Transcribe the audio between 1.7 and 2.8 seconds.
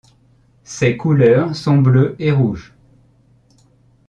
bleu et rouge.